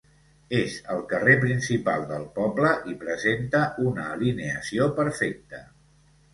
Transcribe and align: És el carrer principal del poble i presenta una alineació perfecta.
És 0.59 0.77
el 0.95 1.03
carrer 1.11 1.35
principal 1.43 2.07
del 2.13 2.25
poble 2.39 2.73
i 2.93 2.97
presenta 3.05 3.63
una 3.91 4.09
alineació 4.17 4.91
perfecta. 5.01 5.65